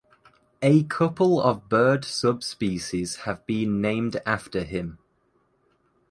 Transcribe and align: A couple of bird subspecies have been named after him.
A 0.63 0.81
couple 0.85 1.39
of 1.39 1.69
bird 1.69 2.05
subspecies 2.05 3.17
have 3.27 3.45
been 3.45 3.81
named 3.81 4.19
after 4.25 4.63
him. 4.63 4.97